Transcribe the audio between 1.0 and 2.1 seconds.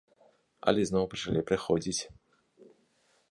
пачалі прыходзіць.